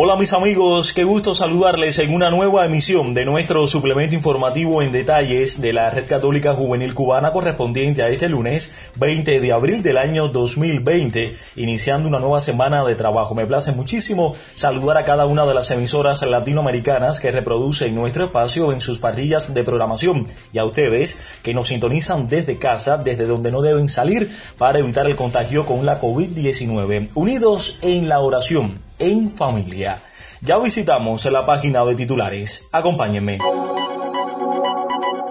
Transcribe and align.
Hola 0.00 0.14
mis 0.14 0.32
amigos, 0.32 0.92
qué 0.92 1.02
gusto 1.02 1.34
saludarles 1.34 1.98
en 1.98 2.14
una 2.14 2.30
nueva 2.30 2.64
emisión 2.64 3.14
de 3.14 3.24
nuestro 3.24 3.66
suplemento 3.66 4.14
informativo 4.14 4.80
en 4.80 4.92
detalles 4.92 5.60
de 5.60 5.72
la 5.72 5.90
Red 5.90 6.06
Católica 6.06 6.54
Juvenil 6.54 6.94
Cubana 6.94 7.32
correspondiente 7.32 8.04
a 8.04 8.08
este 8.08 8.28
lunes 8.28 8.72
20 8.94 9.40
de 9.40 9.52
abril 9.52 9.82
del 9.82 9.98
año 9.98 10.28
2020, 10.28 11.34
iniciando 11.56 12.06
una 12.06 12.20
nueva 12.20 12.40
semana 12.40 12.84
de 12.84 12.94
trabajo. 12.94 13.34
Me 13.34 13.44
place 13.44 13.72
muchísimo 13.72 14.36
saludar 14.54 14.98
a 14.98 15.04
cada 15.04 15.26
una 15.26 15.44
de 15.46 15.54
las 15.54 15.68
emisoras 15.72 16.22
latinoamericanas 16.22 17.18
que 17.18 17.32
reproducen 17.32 17.96
nuestro 17.96 18.26
espacio 18.26 18.70
en 18.70 18.80
sus 18.80 19.00
parrillas 19.00 19.52
de 19.52 19.64
programación 19.64 20.28
y 20.52 20.58
a 20.58 20.64
ustedes 20.64 21.18
que 21.42 21.54
nos 21.54 21.66
sintonizan 21.66 22.28
desde 22.28 22.60
casa, 22.60 22.98
desde 22.98 23.26
donde 23.26 23.50
no 23.50 23.62
deben 23.62 23.88
salir 23.88 24.30
para 24.58 24.78
evitar 24.78 25.06
el 25.06 25.16
contagio 25.16 25.66
con 25.66 25.84
la 25.84 26.00
COVID-19. 26.00 27.08
Unidos 27.16 27.80
en 27.82 28.08
la 28.08 28.20
oración 28.20 28.86
en 28.98 29.30
familia. 29.30 30.02
Ya 30.40 30.58
visitamos 30.58 31.24
la 31.26 31.46
página 31.46 31.84
de 31.84 31.94
titulares. 31.94 32.68
Acompáñenme. 32.72 33.38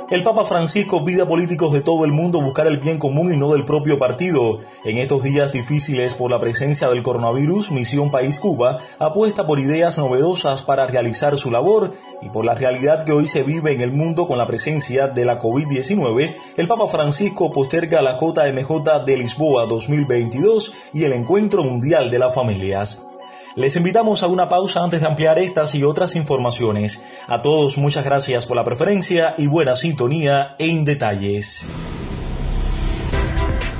El 0.09 0.23
Papa 0.23 0.45
Francisco 0.45 1.03
pide 1.03 1.23
a 1.23 1.27
políticos 1.27 1.73
de 1.73 1.81
todo 1.81 2.05
el 2.05 2.13
mundo 2.13 2.39
buscar 2.39 2.65
el 2.65 2.77
bien 2.77 2.97
común 2.97 3.33
y 3.33 3.35
no 3.35 3.51
del 3.51 3.65
propio 3.65 3.99
partido. 3.99 4.59
En 4.85 4.97
estos 4.97 5.23
días 5.23 5.51
difíciles 5.51 6.13
por 6.13 6.31
la 6.31 6.39
presencia 6.39 6.87
del 6.87 7.03
coronavirus, 7.03 7.71
Misión 7.71 8.09
País 8.09 8.37
Cuba 8.37 8.77
apuesta 8.99 9.45
por 9.45 9.59
ideas 9.59 9.97
novedosas 9.97 10.61
para 10.61 10.87
realizar 10.87 11.37
su 11.37 11.51
labor 11.51 11.91
y 12.21 12.29
por 12.29 12.45
la 12.45 12.55
realidad 12.55 13.03
que 13.03 13.11
hoy 13.11 13.27
se 13.27 13.43
vive 13.43 13.73
en 13.73 13.81
el 13.81 13.91
mundo 13.91 14.27
con 14.27 14.37
la 14.37 14.47
presencia 14.47 15.09
de 15.09 15.25
la 15.25 15.39
COVID-19, 15.39 16.35
el 16.55 16.67
Papa 16.69 16.87
Francisco 16.87 17.51
posterga 17.51 18.01
la 18.01 18.17
JMJ 18.17 19.03
de 19.05 19.17
Lisboa 19.17 19.65
2022 19.65 20.73
y 20.93 21.03
el 21.03 21.11
Encuentro 21.11 21.65
Mundial 21.65 22.09
de 22.09 22.19
las 22.19 22.33
Familias. 22.33 23.03
Les 23.57 23.75
invitamos 23.75 24.21
a 24.21 24.27
una 24.27 24.49
pausa 24.49 24.83
antes 24.83 25.01
de 25.01 25.07
ampliar 25.07 25.39
estas 25.39 25.73
y 25.73 25.83
otras 25.83 26.15
informaciones. 26.15 27.01
A 27.25 27.41
todos 27.41 27.79
muchas 27.79 28.05
gracias 28.05 28.45
por 28.45 28.55
la 28.55 28.63
preferencia 28.63 29.33
y 29.35 29.47
buena 29.47 29.75
sintonía 29.75 30.55
en 30.59 30.85
detalles. 30.85 31.65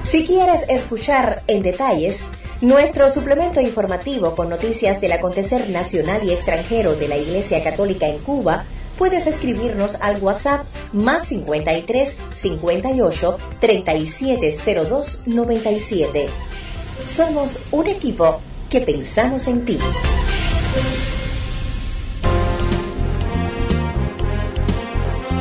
Si 0.02 0.26
quieres 0.26 0.68
escuchar 0.68 1.44
en 1.46 1.62
detalles 1.62 2.22
nuestro 2.60 3.08
suplemento 3.12 3.62
informativo 3.62 4.36
con 4.36 4.50
noticias 4.50 5.00
del 5.00 5.12
acontecer 5.12 5.70
nacional 5.70 6.24
y 6.24 6.32
extranjero 6.32 6.96
de 6.96 7.10
la 7.10 7.18
Iglesia 7.18 7.64
Católica 7.64 8.08
en 8.08 8.18
Cuba, 8.18 8.66
puedes 8.98 9.28
escribirnos 9.28 10.02
al 10.02 10.18
WhatsApp 10.24 10.66
más 10.92 11.28
53 11.28 12.18
58 12.36 13.38
3702 13.60 15.22
97. 15.28 16.26
Somos 17.06 17.60
un 17.72 17.86
equipo 17.86 18.42
que 18.70 18.82
pensamos 18.82 19.48
en 19.48 19.66
ti. 19.66 19.80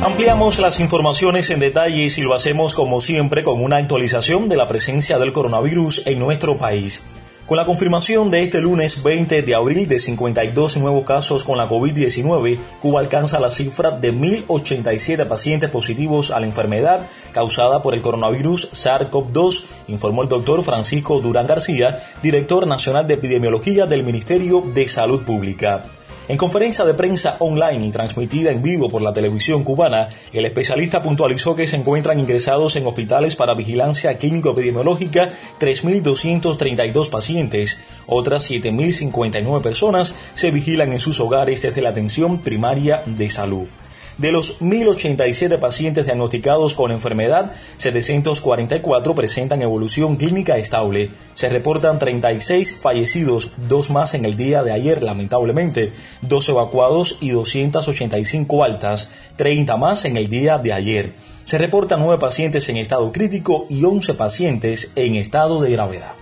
Ampliamos 0.03 0.59
las 0.59 0.79
informaciones 0.79 1.49
en 1.49 1.59
detalle 1.59 2.07
y 2.15 2.21
lo 2.21 2.33
hacemos 2.33 2.73
como 2.73 3.01
siempre 3.01 3.43
con 3.43 3.61
una 3.61 3.77
actualización 3.77 4.47
de 4.47 4.55
la 4.55 4.67
presencia 4.67 5.19
del 5.19 5.33
coronavirus 5.33 6.03
en 6.05 6.19
nuestro 6.19 6.57
país. 6.57 7.03
Con 7.47 7.55
la 7.55 7.65
confirmación 7.65 8.29
de 8.29 8.43
este 8.43 8.59
lunes 8.59 9.01
20 9.01 9.41
de 9.41 9.55
abril 9.55 9.87
de 9.87 9.99
52 9.99 10.75
nuevos 10.75 11.05
casos 11.05 11.45
con 11.45 11.57
la 11.57 11.69
COVID-19, 11.69 12.59
Cuba 12.81 12.99
alcanza 12.99 13.39
la 13.39 13.51
cifra 13.51 13.91
de 13.91 14.13
1.087 14.13 15.25
pacientes 15.25 15.69
positivos 15.69 16.31
a 16.31 16.41
la 16.41 16.45
enfermedad 16.45 17.07
causada 17.31 17.81
por 17.81 17.93
el 17.93 18.01
coronavirus 18.01 18.69
SARS-CoV-2, 18.73 19.63
informó 19.87 20.23
el 20.23 20.27
doctor 20.27 20.61
Francisco 20.61 21.21
Durán 21.21 21.47
García, 21.47 22.03
director 22.21 22.67
nacional 22.67 23.07
de 23.07 23.13
epidemiología 23.13 23.85
del 23.85 24.03
Ministerio 24.03 24.61
de 24.73 24.85
Salud 24.89 25.21
Pública. 25.21 25.83
En 26.29 26.35
conferencia 26.35 26.83
de 26.83 26.93
prensa 26.93 27.37
online 27.39 27.85
y 27.85 27.91
transmitida 27.91 28.51
en 28.51 28.61
vivo 28.61 28.89
por 28.89 29.01
la 29.01 29.13
televisión 29.13 29.63
cubana, 29.63 30.09
el 30.33 30.45
especialista 30.45 31.01
puntualizó 31.01 31.55
que 31.55 31.67
se 31.67 31.77
encuentran 31.77 32.19
ingresados 32.19 32.75
en 32.75 32.85
hospitales 32.85 33.37
para 33.37 33.53
vigilancia 33.53 34.17
clínico-epidemiológica 34.17 35.29
3.232 35.57 37.09
pacientes. 37.09 37.81
Otras 38.07 38.51
7.059 38.51 39.61
personas 39.61 40.15
se 40.33 40.51
vigilan 40.51 40.91
en 40.91 40.99
sus 40.99 41.21
hogares 41.21 41.61
desde 41.61 41.81
la 41.81 41.89
atención 41.89 42.39
primaria 42.39 43.03
de 43.05 43.29
salud. 43.29 43.67
De 44.17 44.31
los 44.31 44.61
1.087 44.61 45.59
pacientes 45.59 46.05
diagnosticados 46.05 46.73
con 46.73 46.91
enfermedad, 46.91 47.51
744 47.77 49.13
presentan 49.13 49.61
evolución 49.61 50.15
clínica 50.15 50.57
estable. 50.57 51.11
Se 51.35 51.49
reportan 51.49 51.99
36 51.99 52.77
fallecidos, 52.81 53.51
dos 53.69 53.91
más 53.91 54.15
en 54.15 54.25
el 54.25 54.35
día 54.35 54.63
de 54.63 54.71
ayer 54.71 55.03
lamentablemente, 55.03 55.93
dos 56.21 56.49
evacuados 56.49 57.19
y 57.21 57.29
285 57.29 58.63
altas, 58.63 59.11
30 59.35 59.77
más 59.77 60.03
en 60.05 60.17
el 60.17 60.29
día 60.29 60.57
de 60.57 60.73
ayer. 60.73 61.13
Se 61.45 61.59
reportan 61.59 61.99
9 61.99 62.19
pacientes 62.19 62.67
en 62.69 62.77
estado 62.77 63.11
crítico 63.11 63.67
y 63.69 63.83
11 63.83 64.15
pacientes 64.15 64.91
en 64.95 65.13
estado 65.13 65.61
de 65.61 65.71
gravedad. 65.71 66.13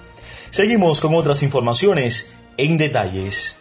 Seguimos 0.51 0.99
con 0.99 1.15
otras 1.15 1.43
informaciones 1.43 2.33
en 2.57 2.77
detalles. 2.77 3.57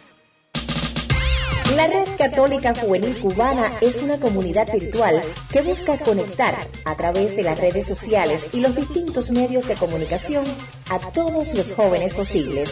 La 1.73 1.87
Red 1.87 2.07
Católica 2.17 2.73
Juvenil 2.75 3.19
Cubana 3.19 3.71
es 3.81 4.01
una 4.01 4.19
comunidad 4.19 4.71
virtual 4.71 5.21
que 5.51 5.61
busca 5.61 5.97
conectar 5.97 6.55
a 6.85 6.95
través 6.95 7.35
de 7.35 7.43
las 7.43 7.59
redes 7.59 7.87
sociales 7.87 8.47
y 8.53 8.59
los 8.59 8.75
distintos 8.75 9.31
medios 9.31 9.67
de 9.67 9.75
comunicación 9.75 10.45
a 10.89 10.99
todos 11.11 11.53
los 11.53 11.73
jóvenes 11.73 12.13
posibles. 12.13 12.71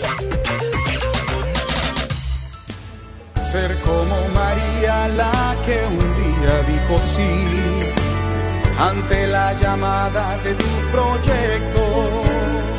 Ser 3.52 3.76
como 3.80 4.28
María 4.34 5.08
la 5.10 5.56
que 5.66 5.81
un 5.86 6.00
día 6.00 6.64
dijo 6.68 7.02
sí 7.16 7.94
ante 8.80 9.28
la 9.28 9.54
llamada 9.54 10.38
de 10.44 10.54
tu 10.56 10.66
proyecto 10.92 11.82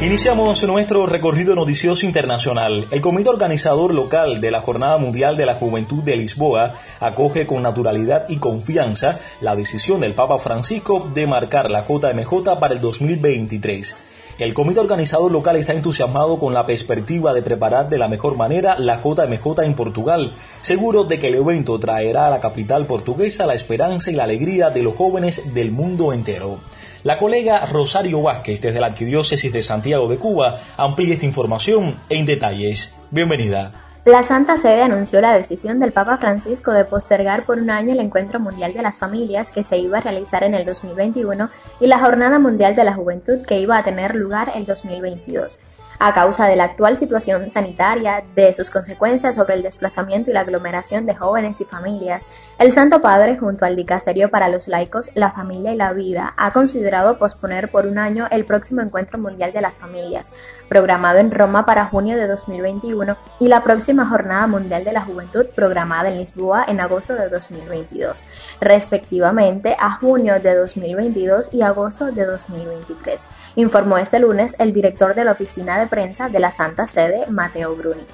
Iniciamos 0.04 0.62
nuestro 0.64 1.06
recorrido 1.06 1.54
noticioso 1.54 2.04
internacional. 2.04 2.88
El 2.90 3.00
comité 3.00 3.30
organizador 3.30 3.94
local 3.94 4.38
de 4.42 4.50
la 4.50 4.60
Jornada 4.60 4.98
Mundial 4.98 5.38
de 5.38 5.46
la 5.46 5.54
Juventud 5.54 6.04
de 6.04 6.14
Lisboa 6.14 6.74
acoge 7.00 7.46
con 7.46 7.62
naturalidad 7.62 8.26
y 8.28 8.36
confianza 8.36 9.18
la 9.40 9.56
decisión 9.56 10.02
del 10.02 10.14
Papa 10.14 10.36
Francisco 10.38 11.08
de 11.14 11.26
marcar 11.26 11.70
la 11.70 11.86
JMJ 11.86 12.58
para 12.60 12.74
el 12.74 12.82
2023. 12.82 13.96
El 14.36 14.52
comité 14.52 14.80
organizador 14.80 15.32
local 15.32 15.56
está 15.56 15.72
entusiasmado 15.72 16.38
con 16.38 16.52
la 16.52 16.66
perspectiva 16.66 17.32
de 17.32 17.40
preparar 17.40 17.88
de 17.88 17.96
la 17.96 18.08
mejor 18.08 18.36
manera 18.36 18.78
la 18.78 19.00
JMJ 19.00 19.62
en 19.62 19.74
Portugal, 19.74 20.34
seguro 20.60 21.04
de 21.04 21.18
que 21.18 21.28
el 21.28 21.36
evento 21.36 21.78
traerá 21.78 22.26
a 22.26 22.30
la 22.30 22.40
capital 22.40 22.86
portuguesa 22.86 23.46
la 23.46 23.54
esperanza 23.54 24.10
y 24.10 24.16
la 24.16 24.24
alegría 24.24 24.68
de 24.68 24.82
los 24.82 24.96
jóvenes 24.96 25.54
del 25.54 25.70
mundo 25.70 26.12
entero. 26.12 26.60
La 27.04 27.18
colega 27.18 27.66
Rosario 27.66 28.22
Vázquez 28.22 28.62
desde 28.62 28.80
la 28.80 28.86
Arquidiócesis 28.86 29.52
de 29.52 29.60
Santiago 29.60 30.08
de 30.08 30.18
Cuba 30.18 30.56
amplía 30.78 31.12
esta 31.12 31.26
información 31.26 32.00
en 32.08 32.24
detalles. 32.24 32.96
Bienvenida. 33.10 33.72
La 34.06 34.22
Santa 34.22 34.56
Sede 34.56 34.80
anunció 34.80 35.20
la 35.20 35.34
decisión 35.34 35.80
del 35.80 35.92
Papa 35.92 36.16
Francisco 36.16 36.72
de 36.72 36.86
postergar 36.86 37.44
por 37.44 37.58
un 37.58 37.68
año 37.68 37.92
el 37.92 38.00
Encuentro 38.00 38.40
Mundial 38.40 38.72
de 38.72 38.80
las 38.80 38.96
Familias 38.96 39.50
que 39.50 39.64
se 39.64 39.76
iba 39.76 39.98
a 39.98 40.00
realizar 40.00 40.44
en 40.44 40.54
el 40.54 40.64
2021 40.64 41.50
y 41.78 41.88
la 41.88 41.98
Jornada 41.98 42.38
Mundial 42.38 42.74
de 42.74 42.84
la 42.84 42.94
Juventud 42.94 43.44
que 43.46 43.60
iba 43.60 43.76
a 43.76 43.84
tener 43.84 44.14
lugar 44.14 44.52
el 44.54 44.64
2022 44.64 45.58
a 45.98 46.12
causa 46.12 46.46
de 46.46 46.56
la 46.56 46.64
actual 46.64 46.96
situación 46.96 47.50
sanitaria, 47.50 48.24
de 48.34 48.52
sus 48.52 48.70
consecuencias 48.70 49.34
sobre 49.34 49.54
el 49.54 49.62
desplazamiento 49.62 50.30
y 50.30 50.34
la 50.34 50.40
aglomeración 50.40 51.06
de 51.06 51.14
jóvenes 51.14 51.60
y 51.60 51.64
familias, 51.64 52.26
el 52.58 52.72
Santo 52.72 53.00
Padre, 53.00 53.36
junto 53.36 53.64
al 53.64 53.76
Dicasterio 53.76 54.30
para 54.30 54.48
los 54.48 54.68
Laicos, 54.68 55.10
la 55.14 55.30
Familia 55.32 55.72
y 55.72 55.76
la 55.76 55.92
Vida, 55.92 56.34
ha 56.36 56.52
considerado 56.52 57.18
posponer 57.18 57.70
por 57.70 57.86
un 57.86 57.98
año 57.98 58.26
el 58.30 58.44
próximo 58.44 58.80
Encuentro 58.80 59.18
Mundial 59.18 59.52
de 59.52 59.60
las 59.60 59.76
Familias, 59.76 60.32
programado 60.68 61.18
en 61.18 61.30
Roma 61.30 61.64
para 61.64 61.86
junio 61.86 62.16
de 62.16 62.26
2021, 62.26 63.16
y 63.40 63.48
la 63.48 63.62
próxima 63.62 64.06
Jornada 64.06 64.46
Mundial 64.46 64.84
de 64.84 64.92
la 64.92 65.02
Juventud, 65.02 65.46
programada 65.54 66.08
en 66.08 66.18
Lisboa 66.18 66.64
en 66.68 66.80
agosto 66.80 67.14
de 67.14 67.28
2022, 67.28 68.24
respectivamente 68.60 69.76
a 69.78 69.92
junio 69.92 70.40
de 70.40 70.54
2022 70.54 71.52
y 71.52 71.62
agosto 71.62 72.12
de 72.12 72.24
2023, 72.24 73.26
informó 73.56 73.98
este 73.98 74.18
lunes 74.18 74.56
el 74.58 74.72
director 74.72 75.14
de 75.14 75.24
la 75.24 75.32
Oficina 75.32 75.78
de 75.78 75.83
Prensa 75.86 76.28
de 76.28 76.40
la 76.40 76.50
Santa 76.50 76.86
Sede, 76.86 77.26
Mateo 77.28 77.74
Bruni. 77.74 78.06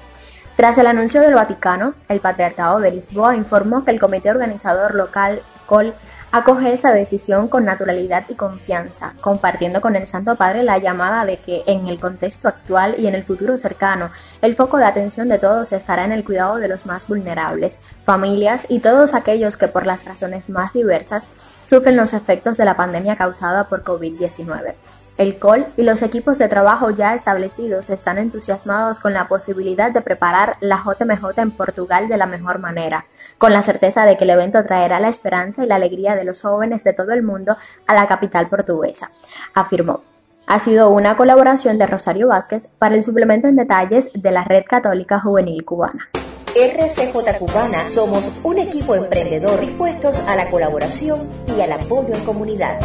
Tras 0.55 0.77
el 0.77 0.87
anuncio 0.87 1.21
del 1.21 1.33
Vaticano, 1.33 1.93
el 2.09 2.19
Patriarcado 2.19 2.79
de 2.79 2.91
Lisboa 2.91 3.35
informó 3.35 3.83
que 3.83 3.91
el 3.91 3.99
comité 3.99 4.29
organizador 4.29 4.95
local 4.95 5.41
COL 5.65 5.93
acoge 6.31 6.71
esa 6.71 6.93
decisión 6.93 7.47
con 7.47 7.65
naturalidad 7.65 8.25
y 8.29 8.35
confianza, 8.35 9.13
compartiendo 9.21 9.81
con 9.81 9.95
el 9.95 10.07
Santo 10.07 10.35
Padre 10.35 10.63
la 10.63 10.77
llamada 10.77 11.25
de 11.25 11.37
que 11.37 11.63
en 11.65 11.87
el 11.87 11.99
contexto 11.99 12.47
actual 12.47 12.95
y 12.97 13.07
en 13.07 13.15
el 13.15 13.23
futuro 13.23 13.57
cercano, 13.57 14.11
el 14.41 14.55
foco 14.55 14.77
de 14.77 14.85
atención 14.85 15.29
de 15.29 15.39
todos 15.39 15.71
estará 15.71 16.05
en 16.05 16.11
el 16.11 16.23
cuidado 16.23 16.57
de 16.57 16.67
los 16.67 16.85
más 16.85 17.07
vulnerables, 17.07 17.79
familias 18.03 18.65
y 18.69 18.79
todos 18.79 19.13
aquellos 19.13 19.57
que 19.57 19.67
por 19.67 19.85
las 19.85 20.05
razones 20.05 20.49
más 20.49 20.73
diversas 20.73 21.29
sufren 21.61 21.97
los 21.97 22.13
efectos 22.13 22.57
de 22.57 22.65
la 22.65 22.77
pandemia 22.77 23.15
causada 23.15 23.65
por 23.67 23.83
COVID-19. 23.83 24.73
El 25.17 25.37
COL 25.37 25.67
y 25.77 25.83
los 25.83 26.01
equipos 26.01 26.37
de 26.37 26.47
trabajo 26.47 26.89
ya 26.89 27.13
establecidos 27.13 27.89
están 27.89 28.17
entusiasmados 28.17 28.99
con 28.99 29.13
la 29.13 29.27
posibilidad 29.27 29.91
de 29.91 30.01
preparar 30.01 30.55
la 30.61 30.77
JMJ 30.77 31.37
en 31.37 31.51
Portugal 31.51 32.07
de 32.07 32.17
la 32.17 32.25
mejor 32.25 32.59
manera, 32.59 33.05
con 33.37 33.53
la 33.53 33.61
certeza 33.61 34.05
de 34.05 34.17
que 34.17 34.23
el 34.23 34.31
evento 34.31 34.63
traerá 34.63 34.99
la 34.99 35.09
esperanza 35.09 35.63
y 35.63 35.67
la 35.67 35.75
alegría 35.75 36.15
de 36.15 36.23
los 36.23 36.41
jóvenes 36.41 36.83
de 36.83 36.93
todo 36.93 37.11
el 37.11 37.23
mundo 37.23 37.55
a 37.87 37.93
la 37.93 38.07
capital 38.07 38.47
portuguesa, 38.49 39.09
afirmó. 39.53 40.01
Ha 40.47 40.59
sido 40.59 40.89
una 40.89 41.15
colaboración 41.15 41.77
de 41.77 41.85
Rosario 41.85 42.27
Vázquez 42.27 42.67
para 42.79 42.95
el 42.95 43.03
suplemento 43.03 43.47
en 43.47 43.55
detalles 43.55 44.09
de 44.13 44.31
la 44.31 44.43
Red 44.43 44.63
Católica 44.67 45.19
Juvenil 45.19 45.63
Cubana. 45.63 46.09
RCJ 46.55 47.37
Cubana 47.37 47.89
somos 47.89 48.39
un 48.43 48.57
equipo 48.59 48.95
emprendedor 48.95 49.59
dispuestos 49.61 50.19
a 50.27 50.35
la 50.35 50.47
colaboración 50.47 51.19
y 51.55 51.61
al 51.61 51.71
apoyo 51.71 52.13
en 52.13 52.25
comunidad. 52.25 52.79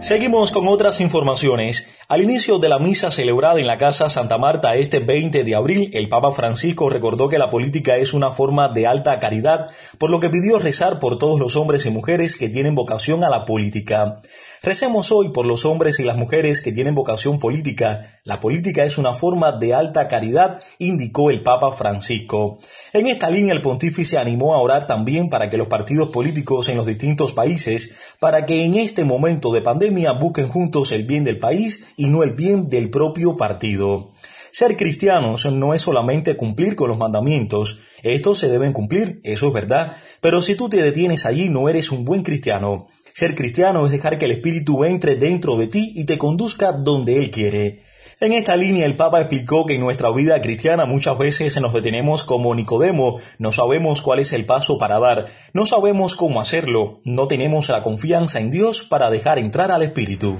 Seguimos 0.00 0.52
con 0.52 0.68
otras 0.68 1.00
informaciones. 1.00 1.97
Al 2.10 2.22
inicio 2.22 2.58
de 2.58 2.70
la 2.70 2.78
misa 2.78 3.10
celebrada 3.10 3.60
en 3.60 3.66
la 3.66 3.76
Casa 3.76 4.08
Santa 4.08 4.38
Marta 4.38 4.74
este 4.76 4.98
20 4.98 5.44
de 5.44 5.54
abril, 5.54 5.90
el 5.92 6.08
Papa 6.08 6.30
Francisco 6.30 6.88
recordó 6.88 7.28
que 7.28 7.36
la 7.36 7.50
política 7.50 7.98
es 7.98 8.14
una 8.14 8.30
forma 8.30 8.70
de 8.70 8.86
alta 8.86 9.20
caridad, 9.20 9.70
por 9.98 10.08
lo 10.08 10.18
que 10.18 10.30
pidió 10.30 10.58
rezar 10.58 11.00
por 11.00 11.18
todos 11.18 11.38
los 11.38 11.54
hombres 11.54 11.84
y 11.84 11.90
mujeres 11.90 12.36
que 12.36 12.48
tienen 12.48 12.74
vocación 12.74 13.24
a 13.24 13.28
la 13.28 13.44
política. 13.44 14.22
Recemos 14.62 15.12
hoy 15.12 15.28
por 15.28 15.46
los 15.46 15.64
hombres 15.64 16.00
y 16.00 16.02
las 16.02 16.16
mujeres 16.16 16.60
que 16.60 16.72
tienen 16.72 16.96
vocación 16.96 17.38
política. 17.38 18.20
La 18.24 18.40
política 18.40 18.84
es 18.84 18.98
una 18.98 19.12
forma 19.12 19.52
de 19.52 19.72
alta 19.72 20.08
caridad, 20.08 20.60
indicó 20.78 21.30
el 21.30 21.44
Papa 21.44 21.70
Francisco. 21.70 22.58
En 22.92 23.06
esta 23.06 23.30
línea 23.30 23.54
el 23.54 23.62
pontífice 23.62 24.18
animó 24.18 24.54
a 24.54 24.60
orar 24.60 24.86
también 24.88 25.28
para 25.28 25.48
que 25.48 25.58
los 25.58 25.68
partidos 25.68 26.08
políticos 26.08 26.68
en 26.68 26.76
los 26.76 26.86
distintos 26.86 27.32
países, 27.34 27.94
para 28.18 28.46
que 28.46 28.64
en 28.64 28.74
este 28.74 29.04
momento 29.04 29.52
de 29.52 29.62
pandemia 29.62 30.12
busquen 30.12 30.48
juntos 30.48 30.90
el 30.90 31.04
bien 31.04 31.22
del 31.22 31.38
país 31.38 31.86
y 31.98 32.06
no 32.06 32.22
el 32.22 32.30
bien 32.30 32.70
del 32.70 32.88
propio 32.88 33.36
partido. 33.36 34.12
Ser 34.52 34.78
cristianos 34.78 35.44
no 35.52 35.74
es 35.74 35.82
solamente 35.82 36.36
cumplir 36.36 36.74
con 36.74 36.88
los 36.88 36.96
mandamientos, 36.96 37.80
estos 38.02 38.38
se 38.38 38.48
deben 38.48 38.72
cumplir, 38.72 39.20
eso 39.24 39.48
es 39.48 39.52
verdad, 39.52 39.96
pero 40.22 40.40
si 40.40 40.54
tú 40.54 40.70
te 40.70 40.82
detienes 40.82 41.26
allí 41.26 41.50
no 41.50 41.68
eres 41.68 41.92
un 41.92 42.06
buen 42.06 42.22
cristiano. 42.22 42.86
Ser 43.12 43.34
cristiano 43.34 43.84
es 43.84 43.92
dejar 43.92 44.18
que 44.18 44.24
el 44.24 44.30
Espíritu 44.30 44.84
entre 44.84 45.16
dentro 45.16 45.56
de 45.56 45.66
ti 45.66 45.92
y 45.94 46.04
te 46.04 46.16
conduzca 46.16 46.72
donde 46.72 47.18
Él 47.18 47.30
quiere. 47.30 47.82
En 48.20 48.32
esta 48.32 48.56
línea 48.56 48.86
el 48.86 48.96
Papa 48.96 49.20
explicó 49.20 49.66
que 49.66 49.74
en 49.74 49.80
nuestra 49.80 50.10
vida 50.10 50.40
cristiana 50.40 50.86
muchas 50.86 51.16
veces 51.18 51.60
nos 51.60 51.72
detenemos 51.72 52.24
como 52.24 52.54
Nicodemo, 52.54 53.20
no 53.38 53.52
sabemos 53.52 54.02
cuál 54.02 54.18
es 54.18 54.32
el 54.32 54.44
paso 54.44 54.78
para 54.78 54.98
dar, 54.98 55.26
no 55.52 55.66
sabemos 55.66 56.16
cómo 56.16 56.40
hacerlo, 56.40 57.00
no 57.04 57.28
tenemos 57.28 57.68
la 57.68 57.82
confianza 57.82 58.40
en 58.40 58.50
Dios 58.50 58.82
para 58.82 59.10
dejar 59.10 59.38
entrar 59.38 59.70
al 59.70 59.82
Espíritu. 59.82 60.38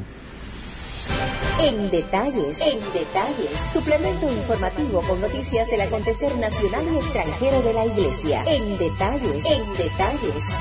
En 1.61 1.91
detalles, 1.91 2.61
en 2.61 2.81
detalles, 2.93 3.59
suplemento 3.73 4.31
informativo 4.31 5.01
con 5.03 5.21
noticias 5.21 5.69
del 5.69 5.81
acontecer 5.81 6.37
nacional 6.37 6.87
y 6.93 6.97
extranjero 6.99 7.63
de 7.63 7.73
la 7.73 7.85
Iglesia. 7.85 8.45
En 8.47 8.79
detalles, 8.79 9.45
en 9.45 9.73
detalles. 9.73 10.55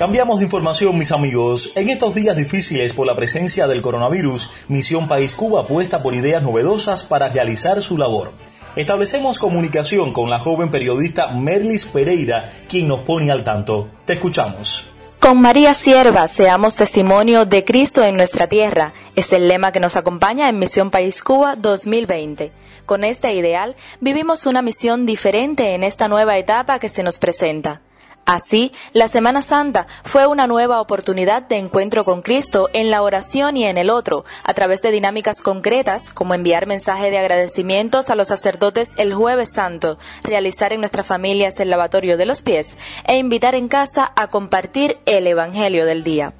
Cambiamos 0.00 0.38
de 0.38 0.46
información, 0.46 0.96
mis 0.96 1.12
amigos. 1.12 1.72
En 1.74 1.90
estos 1.90 2.14
días 2.14 2.34
difíciles 2.34 2.94
por 2.94 3.06
la 3.06 3.14
presencia 3.14 3.66
del 3.66 3.82
coronavirus, 3.82 4.50
Misión 4.68 5.08
País 5.08 5.34
Cuba 5.34 5.60
apuesta 5.60 6.02
por 6.02 6.14
ideas 6.14 6.42
novedosas 6.42 7.04
para 7.04 7.28
realizar 7.28 7.82
su 7.82 7.98
labor. 7.98 8.32
Establecemos 8.76 9.38
comunicación 9.38 10.12
con 10.12 10.30
la 10.30 10.38
joven 10.38 10.70
periodista 10.70 11.28
Merlis 11.32 11.86
Pereira, 11.86 12.52
quien 12.68 12.86
nos 12.86 13.00
pone 13.00 13.32
al 13.32 13.42
tanto. 13.42 13.88
Te 14.04 14.12
escuchamos. 14.12 14.86
Con 15.18 15.40
María 15.40 15.74
Sierva, 15.74 16.28
seamos 16.28 16.76
testimonio 16.76 17.44
de 17.44 17.64
Cristo 17.64 18.02
en 18.04 18.16
nuestra 18.16 18.46
tierra. 18.46 18.94
Es 19.16 19.32
el 19.32 19.48
lema 19.48 19.72
que 19.72 19.80
nos 19.80 19.96
acompaña 19.96 20.48
en 20.48 20.58
Misión 20.58 20.90
País 20.90 21.22
Cuba 21.22 21.56
2020. 21.56 22.52
Con 22.86 23.04
este 23.04 23.34
ideal, 23.34 23.76
vivimos 24.00 24.46
una 24.46 24.62
misión 24.62 25.04
diferente 25.04 25.74
en 25.74 25.84
esta 25.84 26.08
nueva 26.08 26.38
etapa 26.38 26.78
que 26.78 26.88
se 26.88 27.02
nos 27.02 27.18
presenta. 27.18 27.82
Así, 28.30 28.70
la 28.92 29.08
Semana 29.08 29.42
Santa 29.42 29.88
fue 30.04 30.28
una 30.28 30.46
nueva 30.46 30.80
oportunidad 30.80 31.48
de 31.48 31.56
encuentro 31.56 32.04
con 32.04 32.22
Cristo 32.22 32.68
en 32.72 32.88
la 32.88 33.02
oración 33.02 33.56
y 33.56 33.64
en 33.64 33.76
el 33.76 33.90
otro, 33.90 34.24
a 34.44 34.54
través 34.54 34.82
de 34.82 34.92
dinámicas 34.92 35.42
concretas 35.42 36.12
como 36.12 36.34
enviar 36.34 36.68
mensaje 36.68 37.10
de 37.10 37.18
agradecimientos 37.18 38.08
a 38.08 38.14
los 38.14 38.28
sacerdotes 38.28 38.92
el 38.98 39.14
jueves 39.14 39.50
santo, 39.52 39.98
realizar 40.22 40.72
en 40.72 40.78
nuestras 40.78 41.08
familias 41.08 41.58
el 41.58 41.70
lavatorio 41.70 42.16
de 42.16 42.26
los 42.26 42.42
pies 42.42 42.78
e 43.04 43.16
invitar 43.16 43.56
en 43.56 43.66
casa 43.66 44.12
a 44.14 44.28
compartir 44.28 44.98
el 45.06 45.26
Evangelio 45.26 45.84
del 45.84 46.04
día 46.04 46.32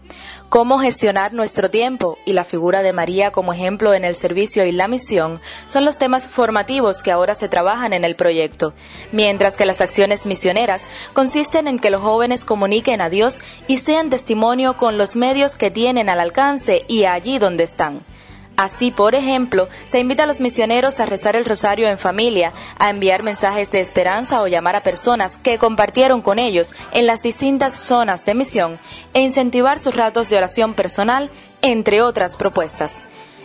cómo 0.51 0.81
gestionar 0.81 1.33
nuestro 1.33 1.71
tiempo 1.71 2.19
y 2.27 2.33
la 2.33 2.43
figura 2.43 2.83
de 2.83 2.93
María 2.93 3.31
como 3.31 3.53
ejemplo 3.53 3.95
en 3.95 4.05
el 4.05 4.17
servicio 4.17 4.67
y 4.67 4.73
la 4.73 4.89
misión 4.89 5.41
son 5.65 5.85
los 5.85 5.97
temas 5.97 6.29
formativos 6.29 7.05
que 7.05 7.13
ahora 7.13 7.37
se 7.37 7.49
trabajan 7.49 7.93
en 7.93 8.05
el 8.05 8.17
proyecto, 8.17 8.75
mientras 9.13 9.57
que 9.57 9.65
las 9.65 9.81
acciones 9.81 10.27
misioneras 10.27 10.83
consisten 11.13 11.69
en 11.69 11.79
que 11.79 11.91
los 11.91 12.03
jóvenes 12.03 12.45
comuniquen 12.45 13.01
a 13.01 13.09
Dios 13.09 13.41
y 13.69 13.77
sean 13.77 14.11
testimonio 14.11 14.77
con 14.77 14.99
los 14.99 15.15
medios 15.15 15.55
que 15.55 15.71
tienen 15.71 16.09
al 16.09 16.19
alcance 16.19 16.85
y 16.89 17.05
allí 17.05 17.39
donde 17.39 17.63
están. 17.63 18.05
Así, 18.61 18.91
por 18.91 19.15
ejemplo, 19.15 19.71
se 19.87 20.01
invita 20.01 20.25
a 20.25 20.27
los 20.27 20.43
misioneros 20.43 21.01
a 21.01 21.07
rezar 21.07 21.35
el 21.35 21.47
rosario 21.47 21.89
en 21.89 21.97
familia, 21.97 22.53
a 22.79 22.91
enviar 22.91 23.23
mensajes 23.23 23.71
de 23.71 23.81
esperanza 23.81 24.43
o 24.43 24.49
llamar 24.49 24.77
a 24.77 24.83
personas 24.83 25.39
que 25.39 25.57
compartieron 25.57 26.21
con 26.21 26.39
ellos 26.39 26.75
en 26.93 27.07
las 27.07 27.23
distintas 27.23 27.73
zonas 27.73 28.27
de 28.27 28.35
misión 28.35 28.79
e 29.15 29.23
incentivar 29.23 29.79
sus 29.79 29.97
ratos 29.97 30.29
de 30.29 30.37
oración 30.37 30.75
personal, 30.75 31.31
entre 31.63 32.03
otras 32.03 32.37
propuestas. 32.37 33.01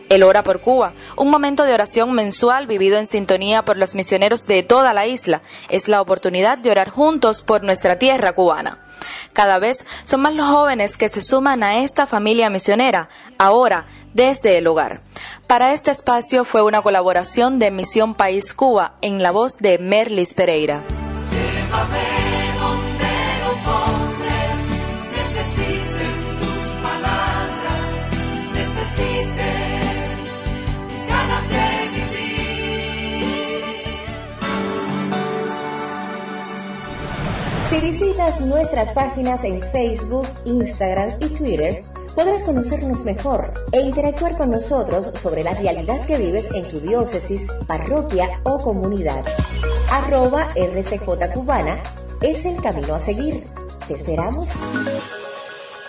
El 0.09 0.21
Hora 0.21 0.43
por 0.43 0.59
Cuba, 0.59 0.91
un 1.15 1.29
momento 1.29 1.63
de 1.63 1.73
oración 1.73 2.11
mensual 2.11 2.67
vivido 2.67 2.97
en 2.97 3.07
sintonía 3.07 3.63
por 3.63 3.77
los 3.77 3.95
misioneros 3.95 4.45
de 4.45 4.63
toda 4.63 4.93
la 4.93 5.07
isla, 5.07 5.41
es 5.69 5.87
la 5.87 6.01
oportunidad 6.01 6.57
de 6.57 6.71
orar 6.71 6.89
juntos 6.89 7.41
por 7.41 7.63
nuestra 7.63 7.97
tierra 7.97 8.33
cubana. 8.33 8.84
Cada 9.33 9.59
vez 9.59 9.85
son 10.03 10.21
más 10.21 10.33
los 10.35 10.49
jóvenes 10.49 10.97
que 10.97 11.09
se 11.09 11.21
suman 11.21 11.63
a 11.63 11.79
esta 11.79 12.07
familia 12.07 12.49
misionera, 12.49 13.09
ahora 13.37 13.85
desde 14.13 14.57
el 14.57 14.67
hogar. 14.67 15.01
Para 15.47 15.73
este 15.73 15.91
espacio 15.91 16.45
fue 16.45 16.61
una 16.61 16.81
colaboración 16.81 17.59
de 17.59 17.71
Misión 17.71 18.15
País 18.15 18.53
Cuba 18.53 18.95
en 19.01 19.21
la 19.21 19.31
voz 19.31 19.57
de 19.57 19.77
Merlis 19.77 20.33
Pereira. 20.33 20.83
Si 37.75 37.81
visitas 37.81 38.39
nuestras 38.39 38.93
páginas 38.93 39.43
en 39.43 39.61
Facebook, 39.61 40.25
Instagram 40.45 41.09
y 41.19 41.27
Twitter, 41.27 41.81
podrás 42.15 42.43
conocernos 42.43 43.03
mejor 43.03 43.53
e 43.73 43.81
interactuar 43.81 44.37
con 44.37 44.51
nosotros 44.51 45.11
sobre 45.21 45.43
la 45.43 45.53
realidad 45.55 45.99
que 46.05 46.17
vives 46.17 46.47
en 46.53 46.69
tu 46.69 46.79
diócesis, 46.79 47.45
parroquia 47.67 48.29
o 48.43 48.59
comunidad. 48.59 49.25
Arroba 49.91 50.47
RCJ 50.55 51.33
Cubana 51.33 51.77
es 52.21 52.45
el 52.45 52.61
camino 52.61 52.95
a 52.95 52.99
seguir. 52.99 53.43
Te 53.89 53.95
esperamos. 53.95 54.51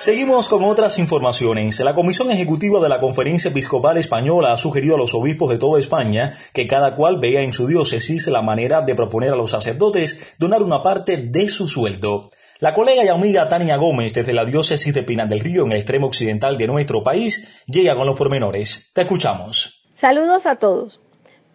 Seguimos 0.06 0.48
con 0.48 0.62
otras 0.62 1.00
informaciones. 1.00 1.80
La 1.80 1.96
Comisión 1.96 2.30
Ejecutiva 2.30 2.80
de 2.80 2.88
la 2.88 3.00
Conferencia 3.00 3.50
Episcopal 3.50 3.96
Española 3.98 4.52
ha 4.52 4.56
sugerido 4.56 4.94
a 4.94 4.98
los 4.98 5.14
obispos 5.14 5.50
de 5.50 5.58
toda 5.58 5.80
España 5.80 6.38
que 6.52 6.68
cada 6.68 6.94
cual 6.94 7.18
vea 7.18 7.42
en 7.42 7.52
su 7.52 7.66
diócesis 7.66 8.28
la 8.28 8.40
manera 8.40 8.82
de 8.82 8.94
proponer 8.94 9.32
a 9.32 9.36
los 9.36 9.50
sacerdotes 9.50 10.20
donar 10.38 10.62
una 10.62 10.84
parte 10.84 11.16
de 11.16 11.48
su 11.48 11.66
sueldo. 11.66 12.30
La 12.60 12.72
colega 12.72 13.04
y 13.04 13.08
amiga 13.08 13.48
Tania 13.48 13.78
Gómez, 13.78 14.14
desde 14.14 14.32
la 14.32 14.44
diócesis 14.44 14.94
de 14.94 15.02
Pinar 15.02 15.28
del 15.28 15.40
Río, 15.40 15.64
en 15.64 15.72
el 15.72 15.78
extremo 15.78 16.06
occidental 16.06 16.56
de 16.56 16.68
nuestro 16.68 17.02
país, 17.02 17.48
llega 17.66 17.96
con 17.96 18.06
los 18.06 18.16
pormenores. 18.16 18.92
Te 18.94 19.00
escuchamos. 19.00 19.82
Saludos 19.92 20.46
a 20.46 20.54
todos. 20.54 21.00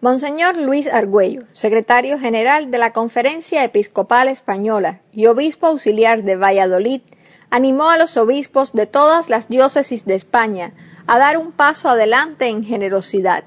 Monseñor 0.01 0.57
Luis 0.57 0.91
Argüello, 0.91 1.43
secretario 1.53 2.19
general 2.19 2.69
de 2.69 2.79
la 2.79 2.91
Conferencia 2.91 3.63
Episcopal 3.63 4.27
Española 4.27 4.99
y 5.13 5.27
obispo 5.27 5.67
auxiliar 5.67 6.23
de 6.23 6.35
Valladolid, 6.35 7.01
animó 7.51 7.89
a 7.89 7.97
los 7.97 8.17
obispos 8.17 8.73
de 8.73 8.87
todas 8.87 9.29
las 9.29 9.47
diócesis 9.47 10.05
de 10.05 10.15
España 10.15 10.73
a 11.05 11.19
dar 11.19 11.37
un 11.37 11.51
paso 11.51 11.89
adelante 11.89 12.47
en 12.47 12.63
generosidad. 12.63 13.43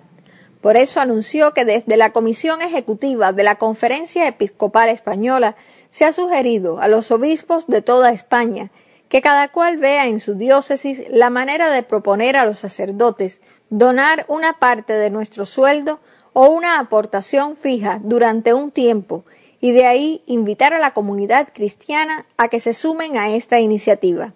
Por 0.61 0.77
eso 0.77 1.01
anunció 1.01 1.53
que 1.53 1.65
desde 1.65 1.97
la 1.97 2.13
Comisión 2.13 2.63
Ejecutiva 2.63 3.33
de 3.33 3.43
la 3.43 3.57
Conferencia 3.57 4.29
Episcopal 4.29 4.89
Española 4.89 5.57
se 5.91 6.05
ha 6.05 6.13
sugerido 6.13 6.81
a 6.81 6.89
los 6.89 7.11
obispos 7.11 7.67
de 7.67 7.83
toda 7.83 8.13
España 8.13 8.71
que 9.09 9.21
cada 9.21 9.49
cual 9.49 9.77
vea 9.77 10.07
en 10.07 10.21
su 10.21 10.35
diócesis 10.35 11.05
la 11.11 11.31
manera 11.31 11.71
de 11.71 11.83
proponer 11.83 12.37
a 12.37 12.45
los 12.45 12.59
sacerdotes 12.59 13.41
donar 13.71 14.25
una 14.29 14.59
parte 14.59 14.93
de 14.93 15.11
nuestro 15.11 15.47
sueldo 15.47 16.01
o 16.33 16.49
una 16.49 16.79
aportación 16.79 17.57
fija 17.57 18.01
durante 18.03 18.55
un 18.55 18.71
tiempo 18.71 19.25
y 19.65 19.73
de 19.73 19.87
ahí 19.87 20.23
invitar 20.27 20.75
a 20.75 20.79
la 20.79 20.93
comunidad 20.93 21.49
cristiana 21.55 22.27
a 22.37 22.49
que 22.49 22.61
se 22.61 22.75
sumen 22.75 23.17
a 23.17 23.35
esta 23.35 23.61
iniciativa. 23.61 24.35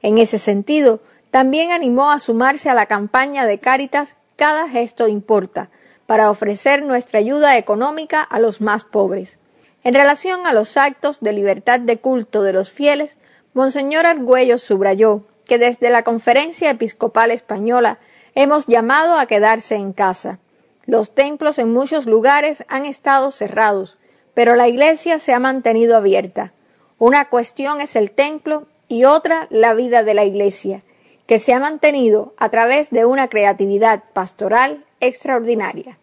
En 0.00 0.16
ese 0.16 0.38
sentido, 0.38 1.00
también 1.32 1.72
animó 1.72 2.12
a 2.12 2.20
sumarse 2.20 2.70
a 2.70 2.74
la 2.74 2.86
campaña 2.86 3.46
de 3.46 3.58
Cáritas 3.58 4.14
Cada 4.36 4.68
gesto 4.68 5.08
importa, 5.08 5.70
para 6.06 6.30
ofrecer 6.30 6.84
nuestra 6.84 7.18
ayuda 7.18 7.58
económica 7.58 8.22
a 8.22 8.38
los 8.38 8.60
más 8.60 8.84
pobres. 8.84 9.40
En 9.82 9.92
relación 9.92 10.46
a 10.46 10.52
los 10.52 10.76
actos 10.76 11.18
de 11.18 11.32
libertad 11.32 11.80
de 11.80 11.98
culto 11.98 12.44
de 12.44 12.52
los 12.52 12.70
fieles, 12.70 13.16
Monseñor 13.54 14.06
Argüello 14.06 14.56
subrayó 14.56 15.24
que 15.46 15.58
desde 15.58 15.90
la 15.90 16.04
Conferencia 16.04 16.70
Episcopal 16.70 17.32
Española 17.32 17.98
hemos 18.36 18.68
llamado 18.68 19.18
a 19.18 19.26
quedarse 19.26 19.74
en 19.74 19.92
casa. 19.92 20.38
Los 20.86 21.12
templos 21.12 21.58
en 21.58 21.72
muchos 21.72 22.06
lugares 22.06 22.64
han 22.68 22.86
estado 22.86 23.32
cerrados, 23.32 23.98
pero 24.40 24.56
la 24.56 24.68
iglesia 24.68 25.18
se 25.18 25.34
ha 25.34 25.38
mantenido 25.38 25.98
abierta. 25.98 26.54
Una 26.96 27.28
cuestión 27.28 27.82
es 27.82 27.94
el 27.94 28.10
templo 28.10 28.66
y 28.88 29.04
otra 29.04 29.46
la 29.50 29.74
vida 29.74 30.02
de 30.02 30.14
la 30.14 30.24
iglesia, 30.24 30.82
que 31.26 31.38
se 31.38 31.52
ha 31.52 31.60
mantenido 31.60 32.32
a 32.38 32.48
través 32.48 32.88
de 32.88 33.04
una 33.04 33.28
creatividad 33.28 34.02
pastoral 34.14 34.86
extraordinaria. 34.98 35.98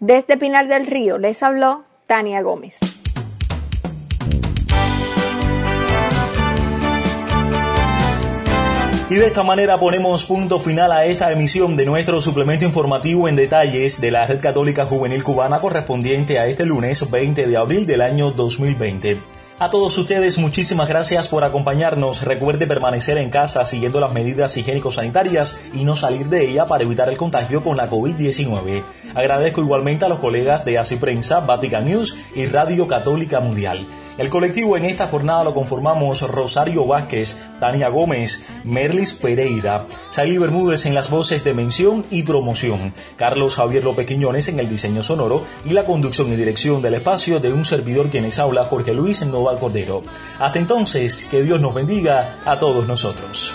Desde 0.00 0.38
Pinar 0.38 0.66
del 0.66 0.86
Río 0.86 1.18
les 1.18 1.42
habló 1.42 1.84
Tania 2.06 2.40
Gómez. 2.40 2.78
Y 9.14 9.16
de 9.16 9.28
esta 9.28 9.44
manera 9.44 9.78
ponemos 9.78 10.24
punto 10.24 10.58
final 10.58 10.90
a 10.90 11.04
esta 11.04 11.30
emisión 11.30 11.76
de 11.76 11.86
nuestro 11.86 12.20
suplemento 12.20 12.64
informativo 12.64 13.28
en 13.28 13.36
detalles 13.36 14.00
de 14.00 14.10
la 14.10 14.26
Red 14.26 14.40
Católica 14.40 14.86
Juvenil 14.86 15.22
Cubana 15.22 15.60
correspondiente 15.60 16.40
a 16.40 16.48
este 16.48 16.66
lunes 16.66 17.08
20 17.08 17.46
de 17.46 17.56
abril 17.56 17.86
del 17.86 18.00
año 18.00 18.32
2020. 18.32 19.20
A 19.60 19.70
todos 19.70 19.96
ustedes 19.98 20.38
muchísimas 20.38 20.88
gracias 20.88 21.28
por 21.28 21.44
acompañarnos. 21.44 22.22
Recuerde 22.22 22.66
permanecer 22.66 23.16
en 23.18 23.30
casa 23.30 23.64
siguiendo 23.64 24.00
las 24.00 24.12
medidas 24.12 24.56
higiénico-sanitarias 24.56 25.60
y 25.72 25.84
no 25.84 25.94
salir 25.94 26.28
de 26.28 26.50
ella 26.50 26.66
para 26.66 26.82
evitar 26.82 27.08
el 27.08 27.16
contagio 27.16 27.62
con 27.62 27.76
la 27.76 27.88
COVID-19. 27.88 28.82
Agradezco 29.14 29.60
igualmente 29.60 30.06
a 30.06 30.08
los 30.08 30.18
colegas 30.18 30.64
de 30.64 30.76
Así 30.76 30.96
Prensa, 30.96 31.38
Vatican 31.38 31.84
News 31.84 32.16
y 32.34 32.46
Radio 32.46 32.88
Católica 32.88 33.38
Mundial. 33.38 33.86
El 34.16 34.28
colectivo 34.28 34.76
en 34.76 34.84
esta 34.84 35.08
jornada 35.08 35.42
lo 35.42 35.54
conformamos 35.54 36.22
Rosario 36.22 36.86
Vázquez, 36.86 37.36
Tania 37.58 37.88
Gómez, 37.88 38.46
Merlis 38.62 39.12
Pereira, 39.12 39.86
Sally 40.10 40.38
Bermúdez 40.38 40.86
en 40.86 40.94
las 40.94 41.10
voces 41.10 41.42
de 41.42 41.52
mención 41.52 42.04
y 42.10 42.22
promoción, 42.22 42.94
Carlos 43.16 43.56
Javier 43.56 43.82
López 43.82 44.06
Quiñones 44.06 44.46
en 44.48 44.60
el 44.60 44.68
diseño 44.68 45.02
sonoro 45.02 45.42
y 45.64 45.70
la 45.70 45.84
conducción 45.84 46.32
y 46.32 46.36
dirección 46.36 46.80
del 46.80 46.94
espacio 46.94 47.40
de 47.40 47.52
un 47.52 47.64
servidor 47.64 48.08
quienes 48.08 48.38
habla 48.38 48.64
Jorge 48.64 48.94
Luis 48.94 49.24
Nova 49.26 49.58
Cordero. 49.58 50.04
Hasta 50.38 50.60
entonces, 50.60 51.26
que 51.28 51.42
Dios 51.42 51.60
nos 51.60 51.74
bendiga 51.74 52.36
a 52.44 52.58
todos 52.58 52.86
nosotros. 52.86 53.54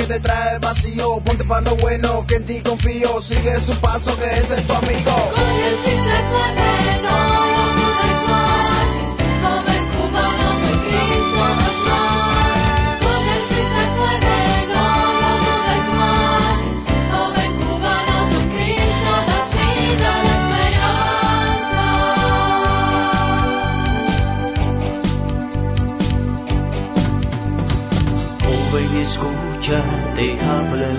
Que 0.00 0.06
te 0.14 0.20
trae 0.20 0.58
vacío, 0.58 1.20
ponte 1.20 1.44
para 1.44 1.60
lo 1.60 1.76
bueno, 1.76 2.26
que 2.26 2.36
en 2.36 2.46
ti 2.46 2.62
confío, 2.62 3.20
sigue 3.20 3.60
su 3.60 3.74
paso 3.80 4.16
que 4.18 4.24
ese 4.24 4.54
es 4.54 4.66
tu 4.66 4.72
amigo. 4.72 5.30
Con 5.34 5.44
él 5.44 5.76
sí 5.84 5.90
se 5.90 6.18
puede, 6.30 7.02
no, 7.02 7.29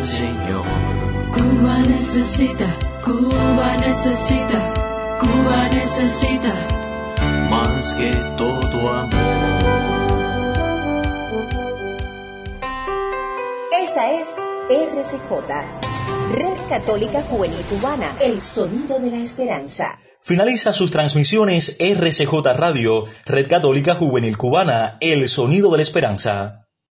Señor. 0.03 0.65
Cuba 1.33 1.79
necesita, 1.79 2.67
Cuba 3.03 3.77
necesita, 3.77 5.17
Cuba 5.19 5.69
necesita. 5.69 6.53
Más 7.49 7.93
que 7.93 8.11
todo 8.37 8.89
amor. 8.89 9.09
Esta 13.71 14.11
es 14.11 14.27
RCJ, 14.69 15.31
Red 16.33 16.57
Católica 16.69 17.21
Juvenil 17.21 17.61
Cubana, 17.69 18.15
el 18.19 18.41
sonido 18.41 18.99
de 18.99 19.11
la 19.11 19.17
esperanza. 19.17 19.99
Finaliza 20.23 20.73
sus 20.73 20.91
transmisiones 20.91 21.77
RCJ 21.79 22.53
Radio, 22.55 23.05
Red 23.25 23.47
Católica 23.47 23.95
Juvenil 23.95 24.37
Cubana, 24.37 24.97
el 24.99 25.27
sonido 25.29 25.71
de 25.71 25.77
la 25.77 25.83
esperanza. 25.83 26.60